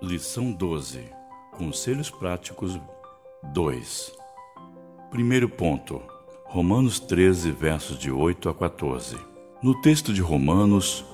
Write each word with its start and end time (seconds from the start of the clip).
Lição 0.00 0.52
12 0.52 1.10
Conselhos 1.52 2.10
Práticos 2.10 2.78
2 3.42 4.12
Primeiro 5.10 5.48
ponto. 5.48 6.00
Romanos 6.44 7.00
13, 7.00 7.50
versos 7.50 7.98
de 7.98 8.10
8 8.10 8.48
a 8.48 8.54
14 8.54 9.18
No 9.62 9.80
texto 9.80 10.12
de 10.12 10.20
Romanos, 10.20 11.04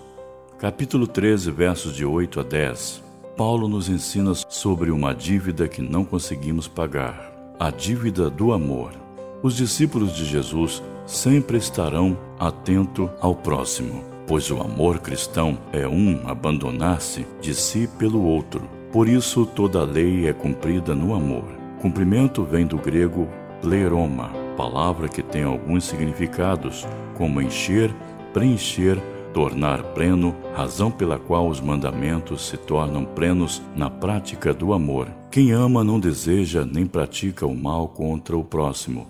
capítulo 0.59 1.07
13, 1.07 1.51
versos 1.51 1.97
de 1.97 2.05
8 2.05 2.41
a 2.41 2.43
10, 2.43 3.04
Paulo 3.37 3.69
nos 3.69 3.89
ensina 3.89 4.33
sobre 4.49 4.91
uma 4.91 5.15
dívida 5.15 5.67
que 5.69 5.83
não 5.83 6.05
conseguimos 6.05 6.69
pagar, 6.69 7.33
a 7.59 7.71
dívida 7.71 8.31
do 8.31 8.53
amor. 8.53 8.93
Os 9.43 9.57
discípulos 9.57 10.15
de 10.15 10.25
Jesus 10.25 10.83
sempre 11.05 11.59
estarão 11.59 12.17
atentos 12.39 13.11
ao 13.21 13.35
próximo 13.35 14.15
pois 14.27 14.51
o 14.51 14.61
amor 14.61 15.01
cristão 15.01 15.59
é 15.73 15.87
um 15.87 16.23
abandonar-se 16.27 17.27
de 17.41 17.55
si 17.55 17.89
pelo 17.99 18.23
outro. 18.25 18.63
Por 18.93 19.09
isso, 19.09 19.45
toda 19.45 19.81
a 19.81 19.85
lei 19.85 20.27
é 20.27 20.33
cumprida 20.33 20.95
no 20.95 21.15
amor. 21.15 21.45
Cumprimento 21.81 22.45
vem 22.45 22.67
do 22.67 22.79
grego 22.79 23.29
pleroma, 23.61 24.31
palavra 24.57 25.09
que 25.09 25.23
tem 25.23 25.43
alguns 25.43 25.85
significados, 25.85 26.87
como 27.15 27.43
encher, 27.43 27.95
preencher, 28.33 28.99
tornar 29.35 29.83
pleno, 29.93 30.35
razão 30.55 30.93
pela 30.93 31.19
qual 31.19 31.49
os 31.49 31.61
mandamentos 31.61 32.47
se 32.47 32.57
tornam 32.57 33.05
plenos 33.05 33.61
na 33.75 33.91
prática 33.91 34.55
do 34.55 34.73
amor. 34.73 35.11
Quem 35.29 35.51
ama 35.51 35.83
não 35.83 35.99
deseja 35.99 36.65
nem 36.65 36.87
pratica 36.87 37.45
o 37.45 37.55
mal 37.55 37.89
contra 37.89 38.37
o 38.37 38.45
próximo. 38.45 39.09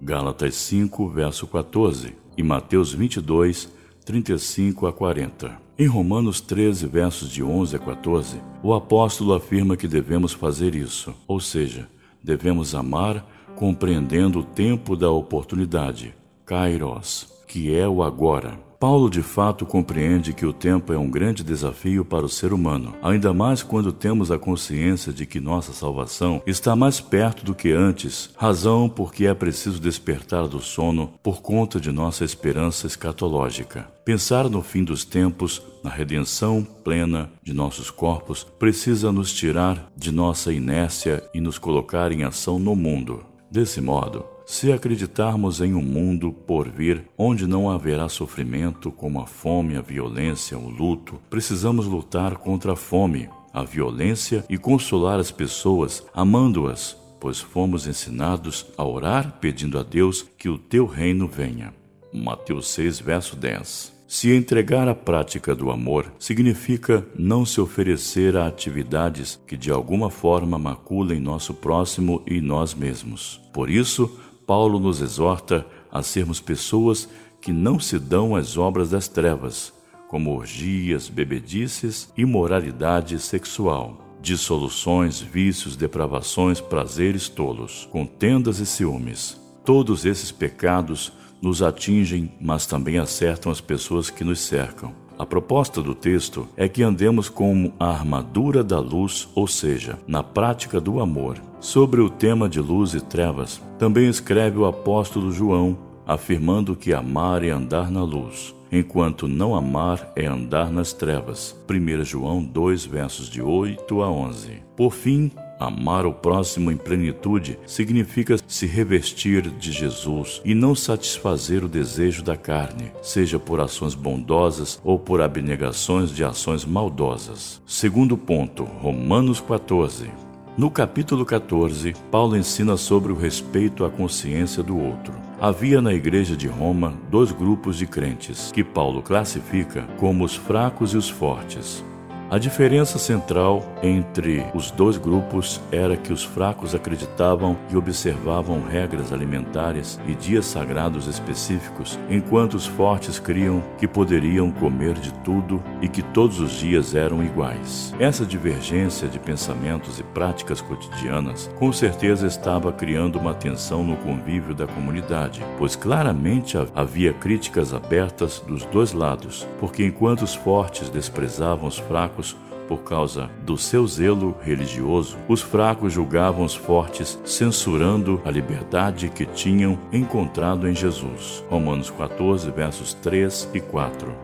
Gálatas 0.00 0.54
5, 0.56 1.08
verso 1.08 1.46
14 1.46 2.14
e 2.36 2.42
Mateus 2.42 2.92
22, 2.92 3.70
35 4.04 4.86
a 4.86 4.92
40. 4.92 5.52
Em 5.78 5.86
Romanos 5.86 6.42
13, 6.42 6.86
versos 6.86 7.30
de 7.30 7.42
11 7.42 7.76
a 7.76 7.78
14, 7.78 8.40
o 8.62 8.74
apóstolo 8.74 9.32
afirma 9.32 9.78
que 9.78 9.88
devemos 9.88 10.34
fazer 10.34 10.74
isso, 10.74 11.14
ou 11.26 11.40
seja, 11.40 11.88
devemos 12.22 12.74
amar 12.74 13.26
compreendendo 13.56 14.40
o 14.40 14.44
tempo 14.44 14.94
da 14.94 15.10
oportunidade, 15.10 16.14
kairos, 16.44 17.26
que 17.48 17.74
é 17.74 17.88
o 17.88 18.02
agora. 18.02 18.58
Paulo 18.84 19.08
de 19.08 19.22
fato 19.22 19.64
compreende 19.64 20.34
que 20.34 20.44
o 20.44 20.52
tempo 20.52 20.92
é 20.92 20.98
um 20.98 21.10
grande 21.10 21.42
desafio 21.42 22.04
para 22.04 22.26
o 22.26 22.28
ser 22.28 22.52
humano, 22.52 22.94
ainda 23.02 23.32
mais 23.32 23.62
quando 23.62 23.90
temos 23.90 24.30
a 24.30 24.38
consciência 24.38 25.10
de 25.10 25.24
que 25.24 25.40
nossa 25.40 25.72
salvação 25.72 26.42
está 26.46 26.76
mais 26.76 27.00
perto 27.00 27.46
do 27.46 27.54
que 27.54 27.72
antes, 27.72 28.28
razão 28.36 28.86
porque 28.86 29.26
é 29.26 29.32
preciso 29.32 29.80
despertar 29.80 30.46
do 30.46 30.60
sono 30.60 31.14
por 31.22 31.40
conta 31.40 31.80
de 31.80 31.90
nossa 31.90 32.26
esperança 32.26 32.86
escatológica. 32.86 33.88
Pensar 34.04 34.50
no 34.50 34.60
fim 34.60 34.84
dos 34.84 35.02
tempos, 35.02 35.62
na 35.82 35.88
redenção 35.88 36.62
plena 36.62 37.30
de 37.42 37.54
nossos 37.54 37.90
corpos, 37.90 38.44
precisa 38.58 39.10
nos 39.10 39.32
tirar 39.32 39.90
de 39.96 40.12
nossa 40.12 40.52
inércia 40.52 41.24
e 41.32 41.40
nos 41.40 41.56
colocar 41.56 42.12
em 42.12 42.22
ação 42.22 42.58
no 42.58 42.76
mundo. 42.76 43.24
Desse 43.50 43.80
modo, 43.80 44.33
se 44.46 44.72
acreditarmos 44.72 45.60
em 45.60 45.74
um 45.74 45.82
mundo 45.82 46.32
por 46.32 46.68
vir 46.68 47.04
onde 47.16 47.46
não 47.46 47.70
haverá 47.70 48.08
sofrimento 48.08 48.92
como 48.92 49.20
a 49.20 49.26
fome, 49.26 49.76
a 49.76 49.80
violência, 49.80 50.58
o 50.58 50.68
luto, 50.68 51.20
precisamos 51.30 51.86
lutar 51.86 52.36
contra 52.36 52.72
a 52.72 52.76
fome, 52.76 53.28
a 53.52 53.62
violência 53.62 54.44
e 54.48 54.58
consolar 54.58 55.18
as 55.18 55.30
pessoas, 55.30 56.04
amando-as, 56.12 56.96
pois 57.20 57.40
fomos 57.40 57.86
ensinados 57.86 58.66
a 58.76 58.84
orar 58.84 59.38
pedindo 59.40 59.78
a 59.78 59.82
Deus 59.82 60.26
que 60.36 60.48
o 60.48 60.58
teu 60.58 60.86
reino 60.86 61.26
venha. 61.26 61.72
Mateus 62.12 62.68
6, 62.68 63.00
verso 63.00 63.36
10. 63.36 63.94
Se 64.06 64.30
entregar 64.30 64.86
à 64.86 64.94
prática 64.94 65.54
do 65.54 65.70
amor 65.70 66.12
significa 66.18 67.04
não 67.18 67.44
se 67.44 67.60
oferecer 67.60 68.36
a 68.36 68.46
atividades 68.46 69.40
que 69.46 69.56
de 69.56 69.70
alguma 69.70 70.10
forma 70.10 70.58
maculem 70.58 71.18
nosso 71.18 71.54
próximo 71.54 72.22
e 72.26 72.40
nós 72.40 72.74
mesmos. 72.74 73.40
Por 73.52 73.70
isso, 73.70 74.20
Paulo 74.46 74.78
nos 74.78 75.00
exorta 75.00 75.66
a 75.90 76.02
sermos 76.02 76.40
pessoas 76.40 77.08
que 77.40 77.52
não 77.52 77.78
se 77.78 77.98
dão 77.98 78.34
às 78.34 78.56
obras 78.56 78.90
das 78.90 79.08
trevas, 79.08 79.72
como 80.08 80.34
orgias, 80.34 81.08
bebedices, 81.08 82.12
imoralidade 82.16 83.18
sexual, 83.18 84.18
dissoluções, 84.20 85.20
vícios, 85.20 85.76
depravações, 85.76 86.60
prazeres 86.60 87.28
tolos, 87.28 87.88
contendas 87.90 88.58
e 88.58 88.66
ciúmes. 88.66 89.40
Todos 89.64 90.04
esses 90.04 90.30
pecados 90.30 91.12
nos 91.40 91.62
atingem, 91.62 92.32
mas 92.40 92.66
também 92.66 92.98
acertam 92.98 93.52
as 93.52 93.60
pessoas 93.60 94.08
que 94.08 94.24
nos 94.24 94.40
cercam. 94.40 95.03
A 95.16 95.24
proposta 95.24 95.80
do 95.80 95.94
texto 95.94 96.48
é 96.56 96.68
que 96.68 96.82
andemos 96.82 97.28
como 97.28 97.72
a 97.78 97.88
armadura 97.88 98.64
da 98.64 98.80
luz, 98.80 99.28
ou 99.34 99.46
seja, 99.46 99.98
na 100.08 100.22
prática 100.22 100.80
do 100.80 101.00
amor. 101.00 101.40
Sobre 101.60 102.00
o 102.00 102.10
tema 102.10 102.48
de 102.48 102.60
luz 102.60 102.94
e 102.94 103.00
trevas, 103.00 103.62
também 103.78 104.08
escreve 104.08 104.58
o 104.58 104.66
apóstolo 104.66 105.30
João, 105.30 105.78
afirmando 106.04 106.74
que 106.74 106.92
amar 106.92 107.44
é 107.44 107.50
andar 107.50 107.90
na 107.90 108.02
luz, 108.02 108.54
enquanto 108.72 109.28
não 109.28 109.54
amar 109.54 110.12
é 110.16 110.26
andar 110.26 110.70
nas 110.70 110.92
trevas. 110.92 111.56
1 111.70 112.04
João 112.04 112.42
2, 112.42 112.84
versos 112.84 113.30
de 113.30 113.40
8 113.40 114.02
a 114.02 114.10
11. 114.10 114.62
Por 114.76 114.92
fim, 114.92 115.30
Amar 115.64 116.04
o 116.06 116.12
próximo 116.12 116.70
em 116.70 116.76
plenitude 116.76 117.58
significa 117.66 118.36
se 118.46 118.66
revestir 118.66 119.50
de 119.50 119.72
Jesus 119.72 120.42
e 120.44 120.54
não 120.54 120.74
satisfazer 120.74 121.64
o 121.64 121.68
desejo 121.68 122.22
da 122.22 122.36
carne, 122.36 122.92
seja 123.02 123.38
por 123.38 123.60
ações 123.60 123.94
bondosas 123.94 124.80
ou 124.84 124.98
por 124.98 125.20
abnegações 125.20 126.10
de 126.10 126.22
ações 126.22 126.64
maldosas. 126.64 127.62
Segundo 127.66 128.16
ponto, 128.16 128.64
Romanos 128.64 129.40
14. 129.40 130.10
No 130.56 130.70
capítulo 130.70 131.24
14, 131.24 131.94
Paulo 132.12 132.36
ensina 132.36 132.76
sobre 132.76 133.10
o 133.10 133.16
respeito 133.16 133.84
à 133.84 133.90
consciência 133.90 134.62
do 134.62 134.78
outro. 134.78 135.12
Havia 135.40 135.82
na 135.82 135.92
igreja 135.92 136.36
de 136.36 136.46
Roma 136.46 136.94
dois 137.10 137.32
grupos 137.32 137.76
de 137.76 137.86
crentes, 137.86 138.52
que 138.52 138.62
Paulo 138.62 139.02
classifica 139.02 139.82
como 139.98 140.24
os 140.24 140.36
fracos 140.36 140.94
e 140.94 140.96
os 140.96 141.08
fortes. 141.08 141.84
A 142.30 142.38
diferença 142.38 142.98
central 142.98 143.62
entre 143.82 144.46
os 144.54 144.70
dois 144.70 144.96
grupos 144.96 145.60
era 145.70 145.94
que 145.94 146.10
os 146.10 146.24
fracos 146.24 146.74
acreditavam 146.74 147.56
e 147.70 147.76
observavam 147.76 148.62
regras 148.62 149.12
alimentares 149.12 150.00
e 150.06 150.14
dias 150.14 150.46
sagrados 150.46 151.06
específicos, 151.06 151.98
enquanto 152.08 152.54
os 152.54 152.66
fortes 152.66 153.18
criam 153.18 153.62
que 153.78 153.86
poderiam 153.86 154.50
comer 154.50 154.94
de 154.94 155.12
tudo 155.22 155.62
e 155.82 155.88
que 155.88 156.02
todos 156.02 156.40
os 156.40 156.52
dias 156.52 156.94
eram 156.94 157.22
iguais. 157.22 157.94
Essa 158.00 158.24
divergência 158.24 159.06
de 159.06 159.18
pensamentos 159.18 160.00
e 160.00 160.02
práticas 160.02 160.62
cotidianas 160.62 161.50
com 161.58 161.72
certeza 161.72 162.26
estava 162.26 162.72
criando 162.72 163.18
uma 163.18 163.34
tensão 163.34 163.84
no 163.84 163.96
convívio 163.98 164.54
da 164.54 164.66
comunidade, 164.66 165.44
pois 165.58 165.76
claramente 165.76 166.56
havia 166.74 167.12
críticas 167.12 167.74
abertas 167.74 168.40
dos 168.40 168.64
dois 168.64 168.92
lados, 168.92 169.46
porque 169.60 169.84
enquanto 169.84 170.22
os 170.22 170.34
fortes 170.34 170.88
desprezavam 170.88 171.68
os 171.68 171.78
fracos, 171.78 172.13
fracos 172.14 172.36
por 172.68 172.78
causa 172.78 173.28
do 173.44 173.58
seu 173.58 173.86
zelo 173.86 174.34
religioso, 174.40 175.18
os 175.28 175.42
fracos 175.42 175.92
julgavam 175.92 176.46
os 176.46 176.54
fortes, 176.54 177.18
censurando 177.22 178.22
a 178.24 178.30
liberdade 178.30 179.10
que 179.10 179.26
tinham 179.26 179.78
encontrado 179.92 180.66
em 180.66 180.74
Jesus. 180.74 181.44
Romanos 181.50 181.90
14, 181.90 182.50
versos 182.50 182.94
3 182.94 183.50
e 183.52 183.60
4. 183.60 184.14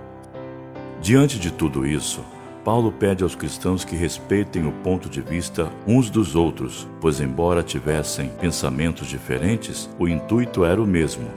Diante 1.03 1.39
de 1.39 1.51
tudo 1.51 1.87
isso, 1.87 2.25
Paulo 2.65 2.91
pede 2.91 3.23
aos 3.23 3.35
cristãos 3.35 3.85
que 3.85 3.97
respeitem 3.97 4.67
o 4.67 4.73
ponto 4.73 5.09
de 5.11 5.21
vista 5.21 5.71
uns 5.87 6.09
dos 6.09 6.35
outros, 6.35 6.89
pois, 6.99 7.21
embora 7.21 7.63
tivessem 7.63 8.31
pensamentos 8.41 9.07
diferentes, 9.07 9.89
o 9.99 10.09
intuito 10.09 10.65
era 10.65 10.81
o 10.81 10.87
mesmo: 10.87 11.29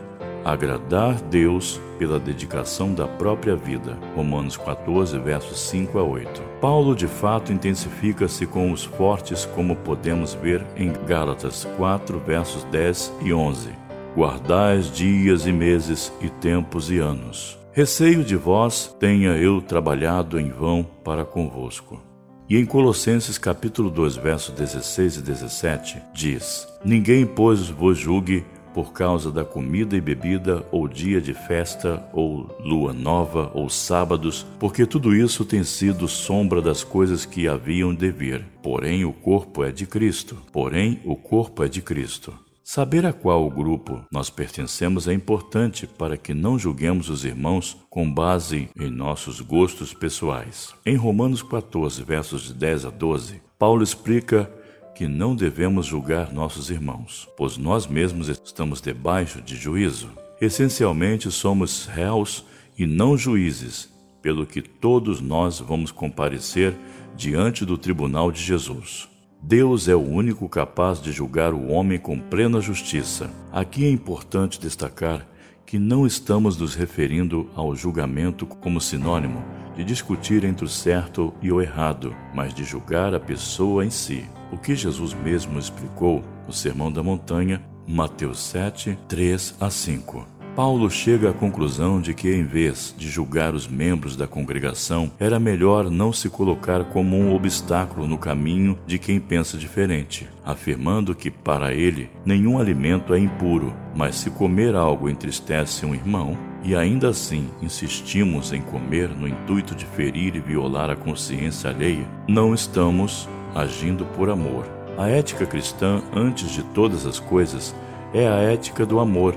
agradar 0.44 1.22
Deus 1.30 1.80
pela 1.98 2.20
dedicação 2.20 2.94
da 2.94 3.08
própria 3.08 3.56
vida. 3.56 3.98
Romanos 4.16 4.58
14, 4.58 5.18
versos 5.20 5.60
5 5.62 5.98
a 6.00 6.04
8. 6.04 6.42
Paulo 6.60 6.96
de 6.96 7.08
fato 7.08 7.54
intensifica-se 7.54 8.46
com 8.46 8.72
os 8.72 8.84
fortes, 8.84 9.46
como 9.46 9.76
podemos 9.76 10.34
ver 10.34 10.66
em 10.76 10.92
Gálatas 11.08 11.66
4, 11.78 12.20
versos 12.20 12.64
10 12.66 13.14
e 13.22 13.34
11. 13.34 13.70
Guardais 14.16 14.92
dias 14.92 15.48
e 15.48 15.52
meses 15.52 16.12
e 16.22 16.30
tempos 16.30 16.92
e 16.92 17.00
anos. 17.00 17.58
Receio 17.72 18.24
de 18.24 18.36
vós 18.36 18.96
tenha 19.00 19.32
eu 19.32 19.60
trabalhado 19.62 20.40
em 20.40 20.52
vão 20.52 20.84
para 21.04 21.26
convosco. 21.26 22.00
E 22.48 22.58
em 22.58 22.66
Colossenses 22.66 23.38
capítulo 23.40 23.90
2, 23.90 24.18
versos 24.18 24.54
16 24.54 25.18
e 25.18 25.22
17, 25.22 26.02
diz: 26.14 26.68
Ninguém, 26.86 27.26
pois, 27.26 27.70
vos 27.70 27.98
julgue 27.98 28.46
por 28.74 28.92
causa 28.92 29.32
da 29.32 29.46
comida 29.46 29.96
e 29.96 30.02
bebida, 30.02 30.66
ou 30.72 30.88
dia 30.88 31.22
de 31.22 31.34
festa, 31.34 32.04
ou 32.12 32.56
lua 32.60 32.94
nova, 32.94 33.52
ou 33.54 33.70
sábados, 33.70 34.46
porque 34.60 34.86
tudo 34.86 35.16
isso 35.16 35.46
tem 35.46 35.64
sido 35.64 36.08
sombra 36.08 36.62
das 36.62 36.84
coisas 36.84 37.26
que 37.26 37.48
haviam 37.48 37.94
de 37.94 38.12
vir. 38.12 38.46
Porém, 38.62 39.06
o 39.06 39.14
corpo 39.14 39.64
é 39.64 39.72
de 39.72 39.86
Cristo. 39.86 40.38
Porém, 40.52 41.00
o 41.06 41.16
corpo 41.16 41.64
é 41.64 41.68
de 41.68 41.82
Cristo. 41.82 42.34
Saber 42.66 43.06
a 43.06 43.12
qual 43.12 43.50
grupo 43.50 44.06
nós 44.10 44.30
pertencemos 44.30 45.06
é 45.10 45.14
importante 45.14 45.86
para 45.86 46.16
que 46.16 46.34
não 46.34 46.58
julguemos 46.58 47.10
os 47.10 47.26
irmãos 47.26 47.78
com 47.90 48.10
base 48.10 48.70
em 48.80 48.90
nossos 48.90 49.42
gostos 49.42 49.94
pessoais. 49.94 50.74
Em 50.86 50.96
Romanos 50.96 51.44
14, 51.44 52.02
versos 52.04 52.44
de 52.44 52.54
10 52.54 52.86
a 52.86 52.90
12, 52.90 53.42
Paulo 53.60 53.84
explica 53.84 54.50
que 54.96 55.08
não 55.08 55.36
devemos 55.36 55.86
julgar 55.86 56.32
nossos 56.32 56.70
irmãos, 56.70 57.28
pois 57.36 57.58
nós 57.58 57.88
mesmos 57.88 58.30
estamos 58.30 58.80
debaixo 58.82 59.42
de 59.42 59.56
juízo. 59.56 60.10
Essencialmente, 60.40 61.32
somos 61.32 61.86
réus 61.86 62.46
e 62.78 62.86
não 62.86 63.18
juízes, 63.18 63.90
pelo 64.22 64.46
que 64.46 64.62
todos 64.62 65.20
nós 65.20 65.60
vamos 65.60 65.92
comparecer 65.92 66.76
diante 67.16 67.66
do 67.66 67.78
tribunal 67.78 68.32
de 68.32 68.42
Jesus. 68.42 69.10
Deus 69.42 69.90
é 69.90 69.96
o 69.96 70.00
único 70.00 70.48
capaz 70.48 71.02
de 71.02 71.12
julgar 71.12 71.54
o 71.54 71.68
homem 71.68 72.00
com 72.00 72.18
plena 72.18 72.62
justiça. 72.62 73.30
Aqui 73.52 73.86
é 73.86 73.90
importante 73.90 74.60
destacar 74.60 75.28
que 75.66 75.78
não 75.78 76.08
estamos 76.08 76.58
nos 76.58 76.76
referindo 76.76 77.50
ao 77.56 77.76
julgamento 77.76 78.46
como 78.46 78.80
sinônimo 78.80 79.44
de 79.76 79.84
discutir 79.84 80.44
entre 80.44 80.66
o 80.66 80.70
certo 80.70 81.34
e 81.42 81.52
o 81.52 81.62
errado, 81.62 82.16
mas 82.34 82.54
de 82.54 82.64
julgar 82.64 83.14
a 83.14 83.20
pessoa 83.20 83.84
em 83.84 83.90
si. 83.90 84.24
O 84.54 84.58
que 84.58 84.76
Jesus 84.76 85.16
mesmo 85.16 85.58
explicou 85.58 86.24
no 86.46 86.54
Sermão 86.54 86.92
da 86.92 87.02
Montanha, 87.02 87.60
Mateus 87.88 88.40
7, 88.40 88.96
3 89.08 89.56
a 89.60 89.68
5. 89.72 90.28
Paulo 90.56 90.92
chega 90.92 91.32
à 91.32 91.34
conclusão 91.34 92.00
de 92.00 92.14
que, 92.14 92.32
em 92.32 92.44
vez 92.44 92.94
de 92.96 93.10
julgar 93.10 93.56
os 93.56 93.68
membros 93.68 94.16
da 94.16 94.28
congregação, 94.28 95.12
era 95.20 95.40
melhor 95.40 95.90
não 95.90 96.14
se 96.14 96.30
colocar 96.30 96.84
como 96.84 97.18
um 97.18 97.34
obstáculo 97.34 98.06
no 98.06 98.16
caminho 98.16 98.78
de 98.86 99.00
quem 99.00 99.20
pensa 99.20 99.58
diferente, 99.58 100.30
afirmando 100.46 101.16
que, 101.16 101.32
para 101.32 101.74
ele, 101.74 102.12
nenhum 102.24 102.60
alimento 102.60 103.16
é 103.16 103.20
impuro, 103.20 103.74
mas 103.96 104.18
se 104.18 104.30
comer 104.30 104.76
algo 104.76 105.10
entristece 105.10 105.84
um 105.84 105.96
irmão, 105.96 106.38
e 106.64 106.76
ainda 106.76 107.10
assim 107.10 107.50
insistimos 107.60 108.54
em 108.54 108.62
comer 108.62 109.10
no 109.10 109.28
intuito 109.28 109.74
de 109.74 109.88
ferir 109.88 110.36
e 110.36 110.40
violar 110.40 110.92
a 110.92 110.96
consciência 110.96 111.72
alheia, 111.72 112.06
não 112.28 112.54
estamos 112.54 113.28
agindo 113.56 114.06
por 114.06 114.30
amor. 114.30 114.66
A 114.98 115.10
ética 115.10 115.46
cristã, 115.46 116.02
antes 116.16 116.52
de 116.52 116.64
todas 116.64 117.06
as 117.06 117.20
coisas, 117.20 117.76
é 118.14 118.28
a 118.28 118.38
ética 118.38 118.86
do 118.86 119.00
amor 119.00 119.36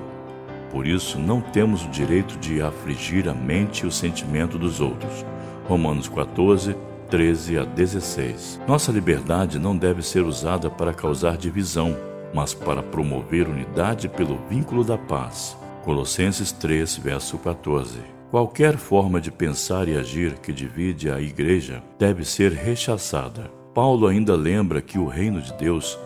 por 0.70 0.86
isso, 0.86 1.18
não 1.18 1.40
temos 1.40 1.84
o 1.84 1.88
direito 1.88 2.36
de 2.38 2.60
afligir 2.60 3.28
a 3.30 3.34
mente 3.34 3.80
e 3.80 3.86
o 3.86 3.90
sentimento 3.90 4.58
dos 4.58 4.78
outros. 4.78 5.24
Romanos 5.66 6.06
14, 6.06 6.76
13 7.08 7.58
a 7.58 7.64
16. 7.64 8.60
Nossa 8.68 8.92
liberdade 8.92 9.58
não 9.58 9.74
deve 9.74 10.02
ser 10.02 10.22
usada 10.22 10.68
para 10.68 10.92
causar 10.92 11.38
divisão, 11.38 11.96
mas 12.34 12.52
para 12.52 12.82
promover 12.82 13.48
unidade 13.48 14.06
pelo 14.06 14.38
vínculo 14.50 14.84
da 14.84 14.98
paz. 14.98 15.56
Colossenses 15.82 16.52
3, 16.52 16.96
verso 16.98 17.38
14. 17.38 17.98
Qualquer 18.30 18.76
forma 18.76 19.18
de 19.18 19.30
pensar 19.30 19.88
e 19.88 19.96
agir 19.96 20.34
que 20.40 20.52
divide 20.52 21.08
a 21.10 21.20
igreja 21.20 21.82
deve 21.98 22.22
ser 22.22 22.52
rechaçada. 22.52 23.55
Paulo 23.76 24.06
ainda 24.06 24.34
lembra 24.34 24.80
que 24.80 24.98
o 24.98 25.06
reino 25.06 25.38
de 25.42 25.52
Deus 25.52 25.98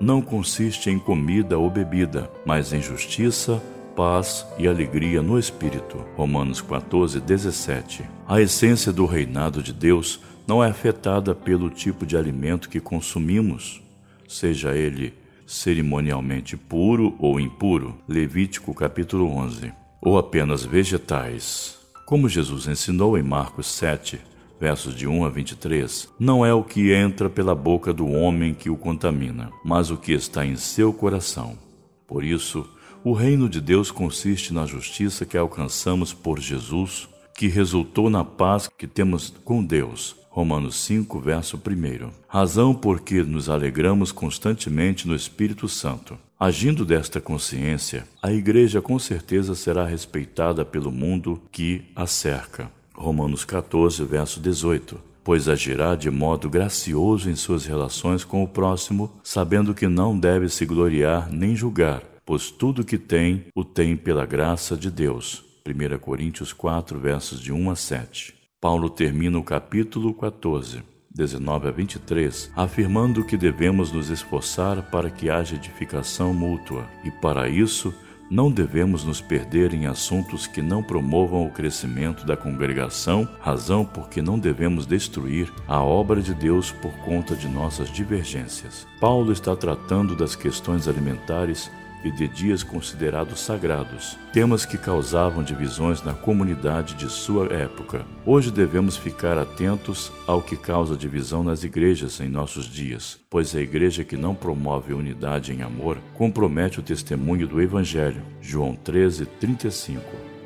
não 0.00 0.22
consiste 0.22 0.90
em 0.90 0.96
comida 0.96 1.58
ou 1.58 1.68
bebida, 1.68 2.30
mas 2.46 2.72
em 2.72 2.80
justiça, 2.80 3.60
paz 3.96 4.46
e 4.56 4.68
alegria 4.68 5.20
no 5.20 5.36
Espírito. 5.36 6.04
Romanos 6.16 6.60
14, 6.60 7.18
17. 7.18 8.04
A 8.28 8.40
essência 8.40 8.92
do 8.92 9.06
reinado 9.06 9.60
de 9.60 9.72
Deus 9.72 10.20
não 10.46 10.62
é 10.62 10.70
afetada 10.70 11.34
pelo 11.34 11.68
tipo 11.68 12.06
de 12.06 12.16
alimento 12.16 12.68
que 12.68 12.78
consumimos, 12.78 13.82
seja 14.28 14.76
ele 14.76 15.12
cerimonialmente 15.44 16.56
puro 16.56 17.16
ou 17.18 17.40
impuro. 17.40 17.96
Levítico 18.06 18.72
capítulo 18.72 19.26
11. 19.36 19.72
Ou 20.00 20.16
apenas 20.16 20.64
vegetais. 20.64 21.76
Como 22.06 22.28
Jesus 22.28 22.68
ensinou 22.68 23.18
em 23.18 23.22
Marcos 23.24 23.66
7, 23.66 24.20
versos 24.60 24.94
de 24.94 25.08
1 25.08 25.24
a 25.24 25.30
23, 25.30 26.08
não 26.18 26.44
é 26.44 26.52
o 26.52 26.62
que 26.62 26.92
entra 26.92 27.30
pela 27.30 27.54
boca 27.54 27.94
do 27.94 28.06
homem 28.06 28.52
que 28.52 28.68
o 28.68 28.76
contamina, 28.76 29.50
mas 29.64 29.90
o 29.90 29.96
que 29.96 30.12
está 30.12 30.44
em 30.44 30.54
seu 30.54 30.92
coração. 30.92 31.58
Por 32.06 32.22
isso, 32.22 32.68
o 33.02 33.14
reino 33.14 33.48
de 33.48 33.58
Deus 33.58 33.90
consiste 33.90 34.52
na 34.52 34.66
justiça 34.66 35.24
que 35.24 35.38
alcançamos 35.38 36.12
por 36.12 36.38
Jesus, 36.38 37.08
que 37.34 37.48
resultou 37.48 38.10
na 38.10 38.22
paz 38.22 38.68
que 38.68 38.86
temos 38.86 39.32
com 39.42 39.64
Deus. 39.64 40.14
Romanos 40.28 40.76
5, 40.84 41.18
verso 41.18 41.56
1. 41.56 42.10
Razão 42.28 42.74
por 42.74 43.00
que 43.00 43.22
nos 43.22 43.48
alegramos 43.48 44.12
constantemente 44.12 45.08
no 45.08 45.14
Espírito 45.14 45.66
Santo. 45.68 46.18
Agindo 46.38 46.84
desta 46.84 47.20
consciência, 47.20 48.06
a 48.22 48.30
Igreja 48.30 48.80
com 48.80 48.98
certeza 48.98 49.54
será 49.54 49.86
respeitada 49.86 50.64
pelo 50.64 50.92
mundo 50.92 51.40
que 51.50 51.82
a 51.96 52.06
cerca. 52.06 52.70
Romanos 53.00 53.44
14, 53.44 54.04
verso 54.04 54.38
18 54.38 55.10
pois 55.22 55.48
agirá 55.48 55.94
de 55.94 56.10
modo 56.10 56.48
gracioso 56.48 57.30
em 57.30 57.36
suas 57.36 57.66
relações 57.66 58.24
com 58.24 58.42
o 58.42 58.48
próximo, 58.48 59.12
sabendo 59.22 59.74
que 59.74 59.86
não 59.86 60.18
deve 60.18 60.48
se 60.48 60.64
gloriar 60.64 61.30
nem 61.30 61.54
julgar, 61.54 62.02
pois 62.24 62.50
tudo 62.50 62.84
que 62.84 62.98
tem, 62.98 63.44
o 63.54 63.64
tem 63.64 63.96
pela 63.96 64.26
graça 64.26 64.76
de 64.76 64.90
Deus. 64.90 65.44
1 65.64 65.98
Coríntios 65.98 66.52
4, 66.52 66.98
versos 66.98 67.40
de 67.40 67.52
1 67.52 67.70
a 67.70 67.76
7. 67.76 68.34
Paulo 68.60 68.90
termina 68.90 69.38
o 69.38 69.44
capítulo 69.44 70.12
14, 70.14 70.82
19 71.14 71.68
a 71.68 71.70
23, 71.70 72.50
afirmando 72.56 73.24
que 73.24 73.36
devemos 73.36 73.92
nos 73.92 74.10
esforçar 74.10 74.90
para 74.90 75.10
que 75.10 75.30
haja 75.30 75.54
edificação 75.54 76.32
mútua, 76.32 76.86
e 77.04 77.10
para 77.10 77.48
isso 77.48 77.94
não 78.30 78.50
devemos 78.50 79.04
nos 79.04 79.20
perder 79.20 79.74
em 79.74 79.86
assuntos 79.86 80.46
que 80.46 80.62
não 80.62 80.82
promovam 80.82 81.44
o 81.44 81.50
crescimento 81.50 82.24
da 82.24 82.36
congregação, 82.36 83.28
razão 83.40 83.84
porque 83.84 84.22
não 84.22 84.38
devemos 84.38 84.86
destruir 84.86 85.52
a 85.66 85.82
obra 85.82 86.22
de 86.22 86.32
Deus 86.32 86.70
por 86.70 86.92
conta 86.98 87.34
de 87.34 87.48
nossas 87.48 87.90
divergências. 87.90 88.86
Paulo 89.00 89.32
está 89.32 89.56
tratando 89.56 90.14
das 90.14 90.36
questões 90.36 90.86
alimentares 90.86 91.68
e 92.04 92.10
de 92.10 92.26
dias 92.26 92.62
considerados 92.62 93.40
sagrados, 93.40 94.16
temas 94.32 94.64
que 94.64 94.78
causavam 94.78 95.42
divisões 95.42 96.02
na 96.02 96.14
comunidade 96.14 96.94
de 96.94 97.10
sua 97.10 97.46
época. 97.52 98.04
Hoje 98.24 98.50
devemos 98.50 98.96
ficar 98.96 99.38
atentos 99.38 100.12
ao 100.26 100.42
que 100.42 100.56
causa 100.56 100.96
divisão 100.96 101.42
nas 101.42 101.64
igrejas 101.64 102.20
em 102.20 102.28
nossos 102.28 102.66
dias, 102.66 103.18
pois 103.28 103.54
a 103.54 103.60
igreja 103.60 104.04
que 104.04 104.16
não 104.16 104.34
promove 104.34 104.92
unidade 104.92 105.52
em 105.52 105.62
amor 105.62 105.98
compromete 106.14 106.80
o 106.80 106.82
testemunho 106.82 107.46
do 107.46 107.60
Evangelho. 107.60 108.22
João 108.40 108.74
13, 108.74 109.26
35. 109.26 110.02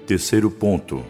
Terceiro 0.07 0.50
ponto. 0.50 1.05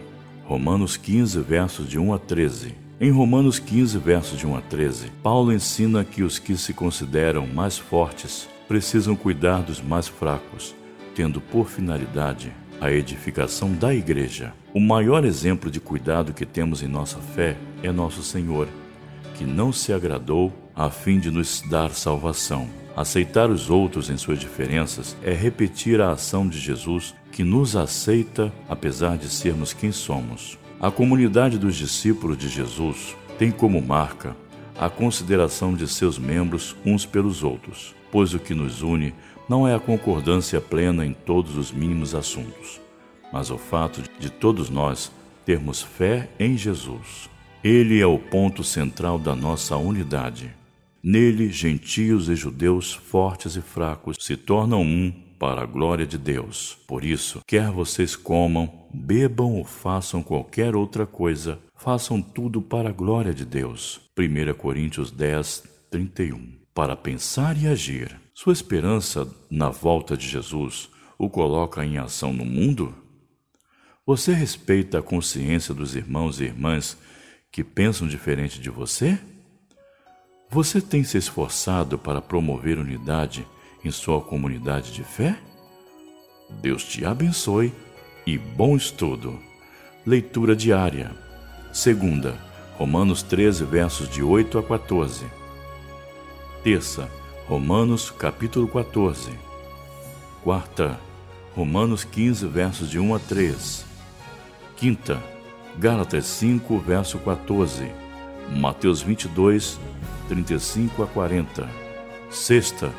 Romanos 0.45 0.95
15, 0.95 1.39
versos 1.39 1.89
de 1.89 1.97
1 1.97 2.13
a 2.13 2.19
13. 2.19 2.75
Em 3.01 3.11
Romanos 3.11 3.59
15, 3.59 3.97
versos 3.97 4.39
de 4.39 4.47
1 4.47 4.55
a 4.55 4.61
13, 4.61 5.11
Paulo 5.21 5.51
ensina 5.51 6.05
que 6.05 6.23
os 6.23 6.39
que 6.39 6.55
se 6.55 6.73
consideram 6.73 7.45
mais 7.45 7.77
fortes 7.77 8.47
precisam 8.67 9.15
cuidar 9.15 9.61
dos 9.61 9.81
mais 9.81 10.07
fracos, 10.07 10.75
tendo 11.13 11.39
por 11.39 11.67
finalidade 11.67 12.51
a 12.79 12.91
edificação 12.91 13.71
da 13.73 13.93
igreja. 13.93 14.53
O 14.73 14.79
maior 14.79 15.23
exemplo 15.23 15.71
de 15.71 15.79
cuidado 15.79 16.33
que 16.33 16.45
temos 16.45 16.83
em 16.83 16.87
nossa 16.87 17.19
fé 17.19 17.55
é 17.81 17.91
nosso 17.91 18.21
Senhor, 18.21 18.67
que 19.35 19.45
não 19.45 19.71
se 19.71 19.93
agradou 19.93 20.51
a 20.75 20.89
fim 20.89 21.19
de 21.19 21.31
nos 21.31 21.61
dar 21.69 21.91
salvação. 21.91 22.67
Aceitar 22.95 23.49
os 23.49 23.69
outros 23.69 24.09
em 24.09 24.17
suas 24.17 24.39
diferenças 24.39 25.15
é 25.23 25.33
repetir 25.33 25.99
a 26.01 26.11
ação 26.11 26.47
de 26.47 26.59
Jesus 26.59 27.13
que 27.31 27.43
nos 27.43 27.75
aceita 27.75 28.51
apesar 28.69 29.17
de 29.17 29.29
sermos 29.29 29.73
quem 29.73 29.91
somos. 29.91 30.57
A 30.79 30.91
comunidade 30.91 31.57
dos 31.57 31.75
discípulos 31.75 32.37
de 32.37 32.47
Jesus 32.47 33.15
tem 33.37 33.51
como 33.51 33.81
marca 33.81 34.35
a 34.77 34.89
consideração 34.89 35.73
de 35.73 35.87
seus 35.87 36.17
membros 36.17 36.75
uns 36.85 37.05
pelos 37.05 37.43
outros 37.43 37.95
pois 38.15 38.33
o 38.33 38.39
que 38.39 38.55
nos 38.55 38.81
une 38.81 39.13
não 39.49 39.67
é 39.67 39.75
a 39.75 39.79
concordância 39.79 40.61
plena 40.61 41.05
em 41.05 41.11
todos 41.11 41.57
os 41.57 41.69
mínimos 41.69 42.15
assuntos, 42.15 42.79
mas 43.29 43.51
o 43.51 43.57
fato 43.57 44.01
de 44.17 44.29
todos 44.29 44.69
nós 44.69 45.11
termos 45.45 45.81
fé 45.81 46.29
em 46.39 46.55
Jesus. 46.55 47.29
Ele 47.61 47.99
é 47.99 48.05
o 48.05 48.17
ponto 48.17 48.63
central 48.63 49.19
da 49.19 49.35
nossa 49.35 49.75
unidade. 49.75 50.49
Nele, 51.03 51.51
gentios 51.51 52.29
e 52.29 52.35
judeus, 52.37 52.93
fortes 52.93 53.57
e 53.57 53.61
fracos, 53.61 54.15
se 54.21 54.37
tornam 54.37 54.81
um 54.81 55.11
para 55.39 55.61
a 55.61 55.65
glória 55.65 56.05
de 56.05 56.17
Deus. 56.17 56.77
Por 56.87 57.03
isso, 57.03 57.41
quer 57.45 57.71
vocês 57.71 58.15
comam, 58.15 58.87
bebam 58.93 59.55
ou 59.55 59.63
façam 59.63 60.23
qualquer 60.23 60.75
outra 60.75 61.05
coisa, 61.05 61.59
façam 61.75 62.21
tudo 62.21 62.61
para 62.61 62.89
a 62.89 62.93
glória 62.93 63.33
de 63.33 63.45
Deus. 63.45 64.01
1 64.17 64.53
Coríntios 64.53 65.11
10, 65.11 65.63
31 65.89 66.65
para 66.75 66.93
pensar 66.93 67.57
e 67.57 67.67
agir. 67.67 68.19
Sua 68.33 68.51
esperança 68.51 69.25
na 69.49 69.69
volta 69.69 70.17
de 70.17 70.27
Jesus 70.27 70.89
o 71.17 71.29
coloca 71.29 71.85
em 71.85 71.97
ação 71.97 72.33
no 72.33 72.43
mundo? 72.43 72.93
Você 74.05 74.33
respeita 74.33 74.99
a 74.99 75.01
consciência 75.01 75.73
dos 75.73 75.95
irmãos 75.95 76.41
e 76.41 76.43
irmãs 76.43 76.97
que 77.49 77.63
pensam 77.63 78.05
diferente 78.05 78.59
de 78.59 78.69
você? 78.69 79.17
Você 80.49 80.81
tem 80.81 81.01
se 81.05 81.17
esforçado 81.17 81.97
para 81.97 82.21
promover 82.21 82.77
unidade 82.77 83.47
em 83.85 83.91
sua 83.91 84.19
comunidade 84.19 84.91
de 84.91 85.03
fé? 85.03 85.37
Deus 86.61 86.83
te 86.83 87.05
abençoe 87.05 87.71
e 88.25 88.37
bom 88.37 88.75
estudo. 88.75 89.39
Leitura 90.05 90.55
diária. 90.55 91.11
Segunda, 91.71 92.35
Romanos 92.77 93.21
13, 93.21 93.63
versos 93.63 94.09
de 94.09 94.23
8 94.23 94.57
a 94.57 94.63
14. 94.63 95.25
Terça, 96.63 97.09
Romanos 97.47 98.09
capítulo 98.09 98.67
14. 98.67 99.31
Quarta, 100.43 100.99
Romanos 101.55 102.03
15, 102.03 102.47
versos 102.47 102.89
de 102.89 102.99
1 102.99 103.15
a 103.15 103.19
3. 103.19 103.85
Quinta, 104.75 105.21
Gálatas 105.77 106.25
5, 106.25 106.79
verso 106.79 107.19
14. 107.19 107.91
Mateus 108.55 109.01
22, 109.01 109.79
35 110.27 111.03
a 111.03 111.07
40. 111.07 111.67
Sexta, 112.29 112.91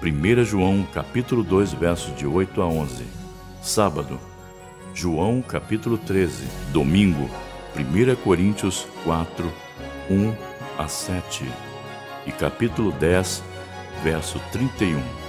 1 0.00 0.44
João 0.44 0.86
capítulo 0.94 1.42
2, 1.42 1.72
versos 1.72 2.14
de 2.16 2.24
8 2.24 2.62
a 2.62 2.66
11. 2.66 3.04
Sábado, 3.60 4.20
João 4.94 5.42
capítulo 5.42 5.98
13. 5.98 6.44
Domingo, 6.72 7.28
1 7.76 8.14
Coríntios 8.22 8.86
4, 9.02 9.52
1 10.08 10.34
a 10.78 10.86
7. 10.86 11.44
E 12.26 12.30
capítulo 12.30 12.92
10, 12.92 13.42
verso 14.04 14.40
31. 14.52 15.27